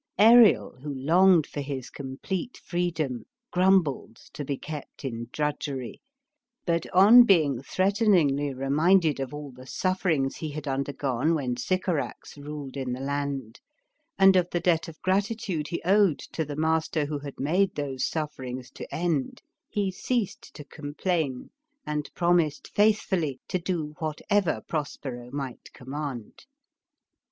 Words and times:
Arielf 0.17 0.81
who 0.81 0.91
longed 0.91 1.45
for 1.45 1.61
his 1.61 1.91
complete 1.91 2.57
freedom, 2.65 3.25
grumbled 3.51 4.15
to 4.33 4.43
be 4.43 4.57
kept 4.57 5.05
in 5.05 5.27
drudgery, 5.31 6.01
but 6.65 6.89
on 6.89 7.21
being 7.21 7.61
threateningly 7.61 8.51
reminded 8.51 9.19
of 9.19 9.31
all 9.31 9.51
the 9.51 9.67
suffer 9.67 10.09
ings 10.09 10.37
he 10.37 10.49
had 10.49 10.67
undergone 10.67 11.35
when 11.35 11.55
Sycorax 11.55 12.35
ruled 12.35 12.77
in 12.77 12.93
the 12.93 12.99
land, 12.99 13.59
and 14.17 14.35
of 14.35 14.49
the 14.49 14.59
debt 14.59 14.87
of 14.87 14.99
gratitude 15.03 15.67
he 15.67 15.83
owed 15.83 16.17
to 16.17 16.45
the 16.45 16.55
master 16.55 17.05
who 17.05 17.19
had 17.19 17.39
made 17.39 17.75
those 17.75 18.03
suf 18.03 18.35
ferings 18.35 18.71
to 18.73 18.91
end, 18.91 19.43
he 19.69 19.91
ceased 19.91 20.51
to 20.55 20.63
complain, 20.63 21.51
and 21.85 22.09
promised 22.15 22.69
faithfully 22.73 23.39
to 23.47 23.59
do 23.59 23.93
whatever 23.99 24.61
Prospero 24.67 25.29
might 25.31 25.71
command. 25.73 26.47